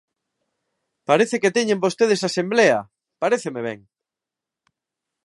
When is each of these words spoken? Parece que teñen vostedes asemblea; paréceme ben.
Parece 1.09 1.35
que 1.41 1.55
teñen 1.57 1.83
vostedes 1.85 2.21
asemblea; 2.27 2.79
paréceme 3.21 3.61
ben. 3.67 3.79